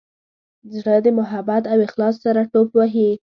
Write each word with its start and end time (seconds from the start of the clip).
زړه 0.75 0.95
د 1.05 1.07
محبت 1.19 1.63
او 1.71 1.77
اخلاص 1.87 2.15
سره 2.25 2.41
ټوپ 2.51 2.69
وهي. 2.77 3.09